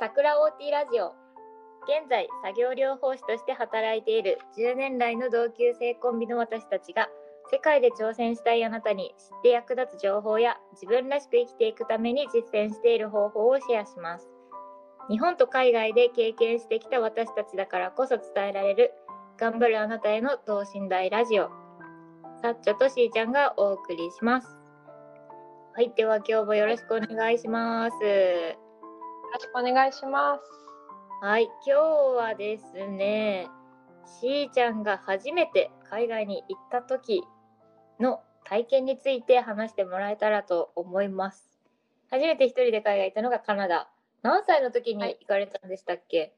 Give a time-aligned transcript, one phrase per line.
[0.00, 1.12] 桜 OT ラジオ。
[1.84, 7.10] 現在作業療法士として働いている10年来の同級生コンビの私たちが
[7.52, 14.26] 世界で挑戦したいあなたに知って役立つ情報や自分らしく生きていくために実践している方法をシェアします。
[15.10, 18.94] 日本と海外で経験してきた私たちだからこそ伝えられる
[19.36, 21.50] 頑張るあなたへの等身大ラジオ。
[22.40, 24.48] さっちょとしーちゃんがお送りします。
[25.74, 28.69] はいでは今日もよろしくお願いします。
[29.32, 30.42] ろしくお願いします。
[31.22, 31.80] はい、今日
[32.16, 33.48] はですね、
[34.20, 37.22] しーちゃんが初めて海外に行った時
[38.00, 41.60] の体験について話してもらえたらと思います。
[42.10, 43.88] 初めて一人で海外行ったのがカナダ。
[44.22, 46.34] 何歳の時に行かれたんでしたっけ、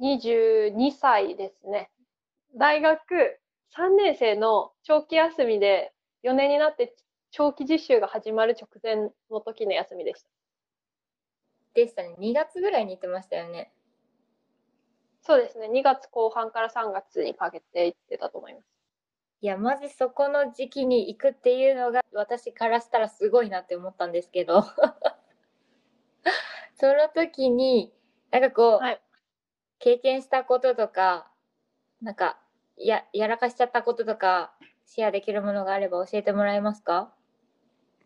[0.00, 1.90] 22歳ですね。
[2.54, 3.40] 大学
[3.74, 6.94] 3年生の長期休みで4年になって
[7.30, 10.28] 長期実習が始まる直前の時の休みでした。
[11.74, 12.14] でしたね。
[12.18, 13.72] 2月ぐらいに行ってましたよね。
[15.22, 15.68] そうですね。
[15.68, 18.64] 2月後半から3月にかけて行ってたと思います。
[19.40, 24.64] いや、まずそこの時期に行くっていうのが私からしたらすごいなって思ったんですけど。
[26.74, 27.92] その時に、
[28.30, 29.00] なんかこう、はい
[29.78, 31.28] 経験したこととか、
[32.02, 32.38] なんか
[32.76, 34.54] や、やらかしちゃったこととか、
[34.86, 37.12] シェアできるものがあれば教えてもらえますか？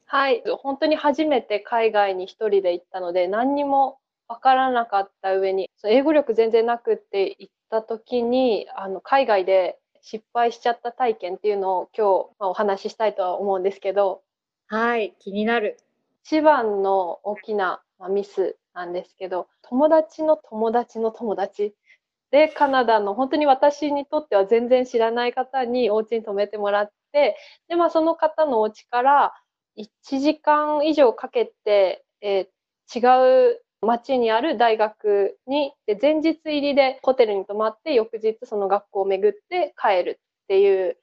[0.07, 0.43] はい。
[0.63, 14.23] 本当に初めて海外に一人で行ったので、何にもわからなかった上に、英語力全然なくって行った時に、あの、海外で失敗しちゃった体験っていうのを今日、まあ、お話ししたいとは思うんですけど、
[14.69, 15.77] はい、気になる。
[16.25, 21.75] 一番の大きなまあミスなんですけど、友達の友達の友達
[22.31, 27.37] で、カナダの本当に私にとっては全然知らない方にお家に泊めてもらって、
[27.69, 29.35] で、まあその方のお家から
[29.77, 32.57] 1時間以上かけて、えー
[32.95, 33.01] 違
[33.53, 40.97] う町にある大学に、で前日入りでホテルに泊まって、翌日その学校を巡って帰るっていう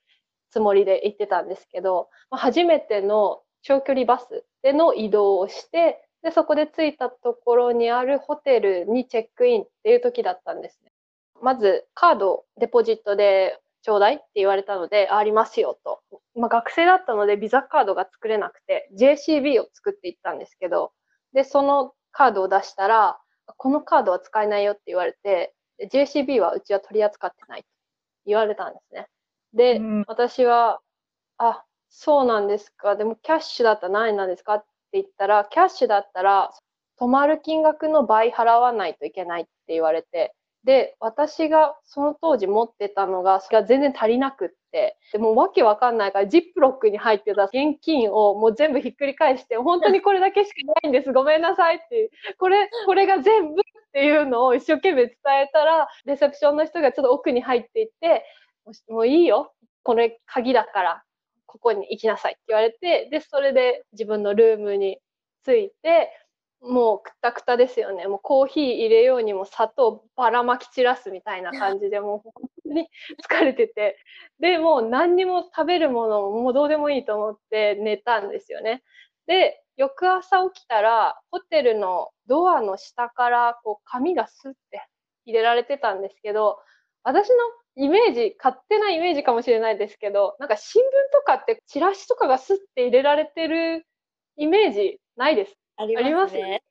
[0.50, 10.92] つもりで行ってたんですけど、まあ初めての長距離バスでの移動をして、で、そこで着いたところにあるホテルにチェックインっていう時だったんですね。
[11.42, 16.02] まず、カード、デポジットでちょうだいって言われたので、あありますよと。
[16.36, 20.94] まあ、学生だったので、ビザカードが作れなくて、JCB を作っていったんですけど、
[21.34, 23.20] で、そのカードを出したら、
[23.58, 27.68] このカードは使えないよって言われて、で JCB はうちは取り扱ってないと
[28.26, 29.08] 言われたんですね。
[29.54, 30.80] で、うん私は、
[31.38, 32.96] あ、そうなんですか。
[32.96, 36.52] でもキャッシュだったら何なんですかって言ったら、キャッシュだったら、
[36.98, 40.34] 泊まる金額の倍払わないといけないって言われて、
[40.64, 51.12] で、私がその当時持ってたのが、それが全然足りなくって、でもわけわかんないから、ジップロックに入ってた現金をもう全部ひっくり返して、本当にこれだけしかないんです。
[51.14, 52.12] ごめんなさいって。
[52.38, 58.26] これ、これが全部っていうのを一生懸命伝えたら、レセプションの人がちょっと奥に入っていって、
[58.66, 59.54] もうもういいよ。
[59.84, 61.04] これ鍵だから、
[61.46, 65.00] ここに行きなさいって言われて、で、それで自分のルームに
[65.46, 66.10] 着いて、
[66.64, 68.08] もうくたくたですよね。
[68.08, 72.88] もうコーヒー入れようにも砂糖ばらまき散らすみたいな感じで、もう本当に
[73.30, 73.98] 疲れてて。
[74.40, 78.82] で、もう何にも食べるものももうどうでもいいと思って寝たんですよね。
[79.28, 84.88] で、翌朝起きたら、ホテルのドアの下からこう紙がスッて
[85.26, 86.60] 入れられてたんですけど、
[87.04, 87.36] 私の
[87.76, 93.86] イメージ、勝手なイメージかもしれないですけど、なんか新聞とかってチラシとかがスッて入れられてる
[94.38, 96.64] イメージないですありますね。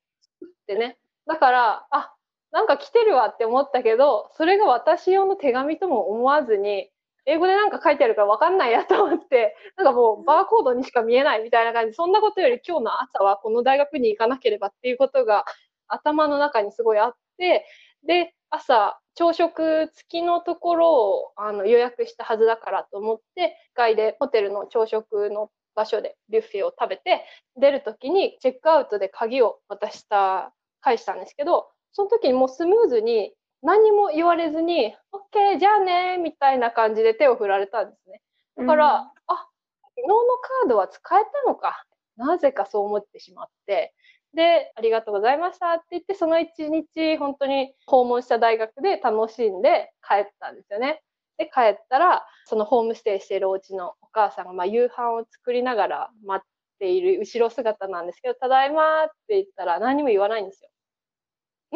[0.44, 0.98] ってね。
[1.26, 2.14] だから、あ、
[2.52, 6.90] なんか来てるわって思ったけど、それが私用の手紙とも思わずに、
[7.24, 15.44] 英語でなんか書いてあるからわかんないやと思って、 なんかもうバーコードにしか見えないみたいな感じ、そんなことより今日の朝はこの大学に行かなければっていうことが
[15.86, 17.64] 頭の中にすごいあって、
[18.02, 27.24] で、朝、朝食付きのところをあの予約したはずだからと思って、1階でホテルの朝食の場所でビュッフェを食べて、
[27.56, 33.32] 出るときにチェックアウトで鍵を渡した、返したんですけど、その時にもうスムーズに
[33.62, 38.20] 何も言われずに、OK、じゃあね、みたいな感じで手を振られたんですね。
[38.56, 39.48] だから、うんあ、
[39.94, 40.14] 昨日の
[40.62, 41.84] カードは使えたのか。
[42.16, 43.94] なぜかそう思ってしまって。
[44.34, 51.02] で、ありがとうございましたって言って、その一日、本当に訪問した大学で楽しんで帰ったんですよね。
[51.38, 56.48] で、帰ったら、そのホームステイしているお家のお母さんが、まあ、夕飯を作りながら待っ
[56.78, 60.70] ている後ろ姿なんですけど、ただいまって言ったら何も言わないんですよ。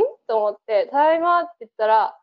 [0.03, 0.06] ん？
[0.27, 2.17] と思って、ただいまって言ったら、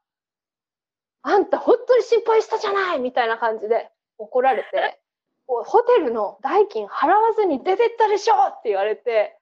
[1.23, 4.99] あんた本当に心配したじゃないみたいな感じで怒られて、
[5.47, 9.37] ホテルの代金払わずに出てったでしょって言われて、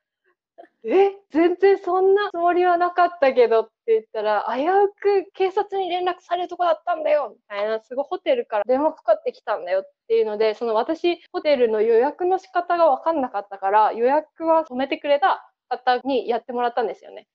[0.84, 17.28] え、全然そんなつもりはなかったけどって言ったら、危うく警察に連絡されるとこだったんだよみたいな、すごいホテルから電話かかってきたんだよっていうので、その私、ホテルの予約の仕方がわかんなかったから、予約は止めてくれた方にやってもらったんですよね。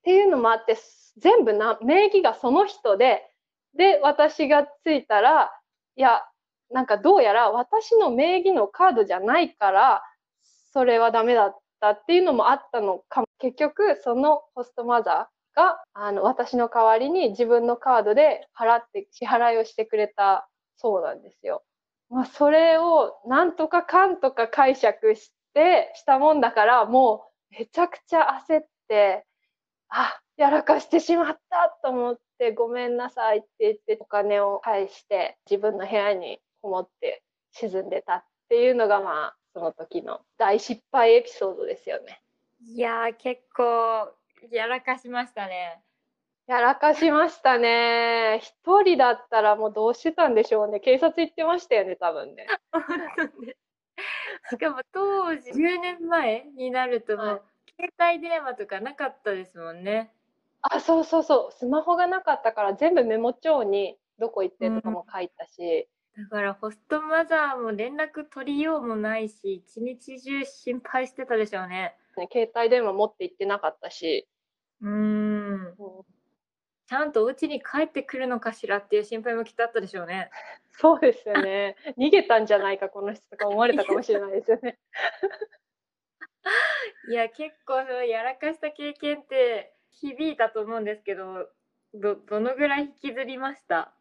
[0.00, 0.76] っていうのもあって、
[1.16, 3.30] 全部な、名義がその人で、
[3.74, 5.52] で、私が着いたら、
[5.96, 6.24] いや、
[6.70, 10.02] なんかどうやら私の名義のカードじゃないから、
[10.72, 21.62] それはダメだったっていうのもあったのか結局、そのホストマザーが、あの、私の代わりに自分のカードで払って、支払いをしてくれたそうなんですよ。
[22.10, 29.26] まあ、それをなんとかかんとか解釈して、したもんだから、もうめちゃくちゃ焦って、
[29.88, 37.22] あ、やらかしてしまったと思って、ごめんなさいって言ってお金を返して自分の部屋にこもって
[37.52, 42.22] 沈んでたっていうのがまあその時の大失敗エピソードですよね。
[42.60, 44.12] いや結構
[44.52, 45.82] やらかしましたね。
[46.46, 48.40] やらかしましたね。
[48.40, 50.78] 一人だったらもうどうしてたんでしょうね。
[50.78, 52.46] 警察行ってましたよね、多分ね。
[54.48, 57.40] しかも当時10年前になるともう、はい、
[57.98, 60.12] 携帯電話とかなかったですもんね。
[60.62, 61.52] あ、そうそうそう。
[61.52, 71.94] スマホがなかったから全部メモ帳にどこ行ってとかも書いたし、だからホストマザーも連絡取りようもないし、一日中心配してたでしょうね。
[72.16, 74.28] ね携帯電話持って行ってなかったし。
[74.82, 75.74] うん。
[76.88, 80.30] ちゃんとお家に帰ってくるのかしらっていう心配もきっとあったでしょうね。
[80.72, 81.76] そうですよね。
[81.96, 84.76] 逃げたんじゃないか、この人とか思われたかもしれないですよね。
[87.10, 91.48] いや、結構そのやらかした経験って響いたと思うんですけど、
[91.94, 93.97] どどのぐらい引きずりました？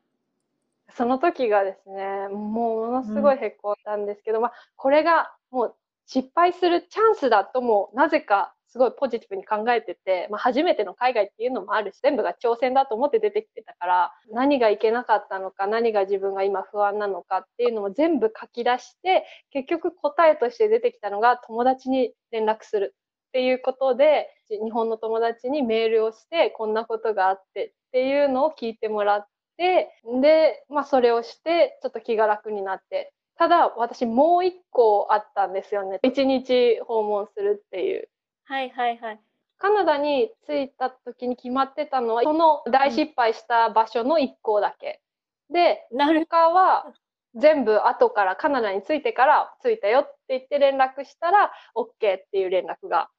[0.95, 5.75] その時がですね、もうものすごいへこんだんですけど、うん、まあ、これがもう
[6.05, 22.95] 失敗するチャンスだとも、なぜかすごいポジティブに考えてて、まあ、初めての海外っていうのもあるし、全部が挑戦だと思って出てきてたから、何がいけなかったのか、何が自分が今不安なのかっていうのも全部書き出して、結局答えとして出てきたのが友達に連絡する
[23.27, 29.27] っていうことで、日本の友達にメールをして、こんなことがあってっていうのを聞いてもらっ
[29.57, 29.89] て、
[30.21, 35.99] で、まあそれをして、ちょっと気が楽になって、ただ私もう一個あったんですよね。
[36.03, 38.09] 一日訪問するっていう。
[38.45, 39.19] はいはいはい。
[39.59, 45.01] カナダに着いた時に決まってたのは、その大失敗した場所の一校だけ。
[45.49, 46.93] で、他は
[47.35, 51.87] 全部後からカナダに着いてから着いたよって言って連絡したら OK
[52.17, 53.09] っていう連絡が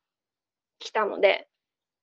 [0.78, 1.48] 来たので。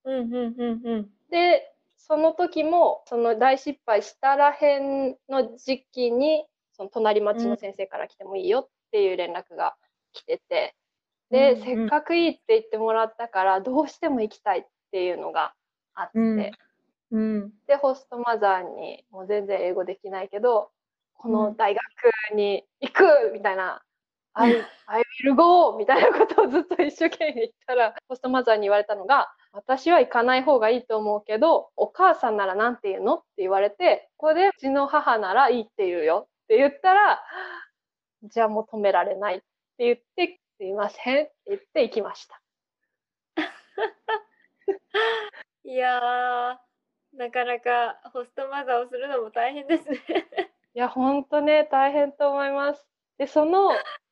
[0.03, 1.09] うんうんうんうん。
[1.31, 1.74] で、
[2.07, 9.75] その時も、その大失敗したらへんの時期に、その隣町の先生から来てもいいよっていう連絡が
[10.13, 10.75] 来てて、
[11.31, 15.55] で、うんうん、せっかくいいって言ってもらったから、どうしても行きたいっていうのが
[15.95, 16.51] あって、うん、
[17.11, 20.69] うん、で、ホストマザーに、もう全然英語できないけど、
[21.15, 23.81] この大学に行くみたいな、
[24.33, 24.53] I,
[24.85, 25.77] I will go!
[25.77, 33.15] みたいなことをずっと一生懸命言ったら、ホストマザーに言われたのが、私は行かない方がいいと思うけど、お母さんなら何て言うの？
[33.15, 37.21] って言われて、ここでうちの母ならいいって言うよって言ったら、
[38.23, 39.45] じゃあもう止められないって
[39.79, 42.41] 言って、すいませんって言って行きました。
[45.63, 46.57] いやー、
[47.13, 49.99] なかなかホストマザーをするのも大変ですね
[50.75, 52.85] いや、ほんとね、大変と思います。
[53.17, 53.71] で、その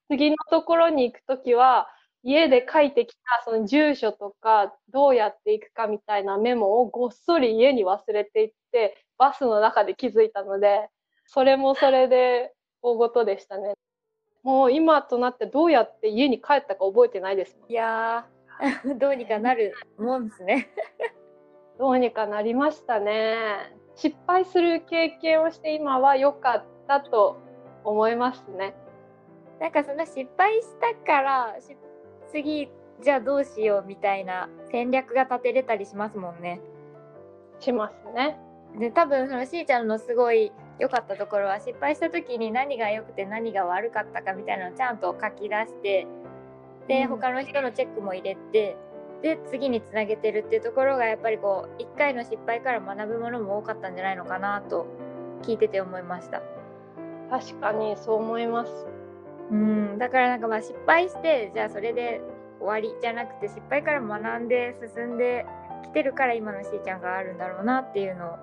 [0.09, 1.87] 次のところに行くときは、
[2.23, 10.89] 家で書いてきたその住所とか、どうやって行くかみたいなメモをごっそり家に忘れていって、バスの中で気づいたので、
[11.25, 13.73] それもそれで大事でしたね。
[14.41, 20.69] もう今となってどうやって家に帰ったか覚えてないですいやー、 どうにかなるもんですね。
[21.79, 23.73] どうにかなりましたね。
[23.95, 27.37] 失敗する経験をして今は良かったと
[27.83, 28.75] 思いますね。
[29.59, 31.55] なんかその失敗したから
[32.33, 32.67] 次
[33.01, 36.59] じゃあどうしようみたいな戦略が立てれたりしますもんね。
[37.59, 38.37] しますね。
[38.79, 46.07] で多分そのしーちゃんのすごい良かったところは失敗した時に何が良くて何が悪かったかみたいなのをちゃんと書き出して
[46.87, 48.75] で、うん、他の人のチェックも入れて
[49.21, 54.87] で次につなげてるっていうところがやっぱりこう1回の失敗から学ぶものも多かったんじゃないのかなと
[55.43, 56.41] 聞いてて思いました。
[57.29, 58.92] 確かにそう思います。
[59.53, 62.21] うん、だからなんかまあ失敗してじゃあそれで
[62.59, 65.45] 終わりじゃなくて失敗から学んで進んで
[65.83, 68.37] きてるから今のしーちゃんがあるんだろうなっていうのを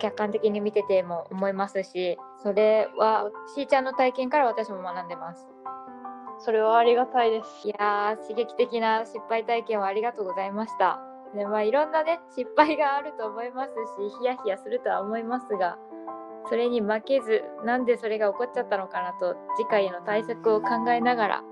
[0.00, 5.46] 客観的に見てても思いますしそれはしーちゃんの体験から私も学んでます。
[6.38, 11.00] それはありがたいですいやー刺激的な失敗体験をありがとうございました
[11.34, 15.78] でまあいろんなね失敗があると思いますしヒヤヒヤするとは思いますが
[16.48, 21.44] それに負けずなんでそれが起こっちゃったのかなと次回の対策を考えながら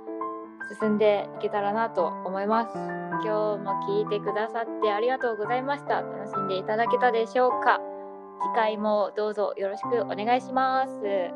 [0.81, 2.75] 進んでいけたらなと思います。
[2.75, 6.01] 今日も聞いてくださってありがとうございました。
[6.03, 7.81] 楽しんでいただけたでしょうか。
[8.43, 10.93] 次回もどうぞよろしくお願いします。
[11.05, 11.33] よ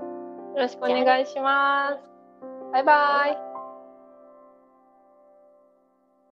[0.57, 1.99] ろしくお願いします。
[2.73, 3.48] バイバイ